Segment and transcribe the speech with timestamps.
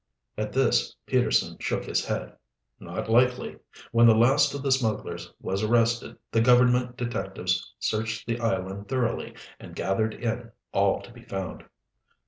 [0.35, 2.35] At this Peterson shook his head.
[2.79, 3.57] "Not likely.
[3.91, 9.35] When the last of the smugglers was arrested the government detectives searched the island thoroughly
[9.59, 11.65] and gathered in all to be found."